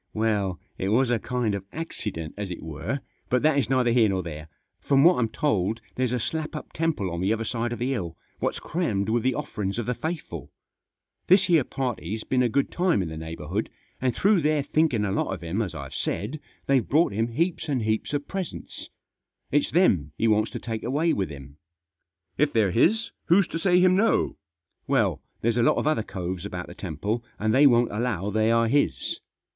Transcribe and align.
"Well, 0.15 0.59
it 0.79 0.89
was 0.89 1.11
a 1.11 1.19
kind 1.19 1.53
of 1.53 1.63
accident, 1.71 2.33
as 2.35 2.49
it 2.49 2.63
were; 2.63 3.01
but 3.29 3.43
that 3.43 3.59
is 3.59 3.69
neither 3.69 3.91
here 3.91 4.09
nor 4.09 4.23
there. 4.23 4.47
From 4.79 5.03
what 5.03 5.19
I'm 5.19 5.29
told 5.29 5.79
there's 5.93 6.11
a 6.11 6.19
slap 6.19 6.55
up 6.55 6.73
temple 6.73 7.11
on 7.11 7.21
the 7.21 7.31
other 7.31 7.43
side 7.43 7.71
of 7.71 7.77
the 7.77 7.89
hill, 7.89 8.17
what's 8.39 8.59
crammed 8.59 9.09
with 9.09 9.21
the 9.21 9.35
offerings 9.35 9.77
of 9.77 9.85
the 9.85 9.93
faithful. 9.93 10.51
This 11.27 11.43
here 11.43 11.63
party's 11.63 12.23
been 12.23 12.41
a 12.41 12.49
good 12.49 12.71
time 12.71 13.03
in 13.03 13.09
the 13.09 13.15
neighbour 13.15 13.45
hood, 13.45 13.69
and 14.01 14.15
through 14.15 14.41
their 14.41 14.63
thinking 14.63 15.05
a 15.05 15.11
lot 15.11 15.31
of 15.31 15.41
him, 15.43 15.61
as 15.61 15.75
I've 15.75 15.93
said, 15.93 16.39
they've 16.65 16.89
brought 16.89 17.13
him 17.13 17.27
heaps 17.27 17.69
and 17.69 17.83
heaps 17.83 18.11
of 18.11 18.27
presents. 18.27 18.89
It's 19.51 19.69
them 19.69 20.13
he 20.17 20.27
wants 20.27 20.49
to 20.53 20.59
take 20.59 20.81
away 20.81 21.13
with 21.13 21.29
him."" 21.29 21.57
If 22.39 22.51
they're 22.53 22.71
his 22.71 23.11
who's 23.25 23.47
to 23.49 23.59
say 23.59 23.79
him 23.79 23.95
no?"" 23.95 24.37
Well, 24.87 25.21
there's 25.41 25.57
a 25.57 25.61
lot 25.61 25.77
of 25.77 25.85
other 25.85 26.01
coves 26.01 26.43
about 26.43 26.65
the 26.65 26.73
temple, 26.73 27.23
and 27.37 27.53
they 27.53 27.67
won't 27.67 27.91
allow 27.91 28.31
they 28.31 28.49
are 28.49 28.67
his. 28.67 29.19